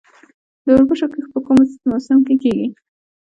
د 0.65 0.67
وربشو 0.75 1.07
کښت 1.13 1.29
په 1.33 1.39
کوم 1.45 1.57
موسم 1.89 2.19
کې 2.27 2.35
کیږي؟ 2.41 2.67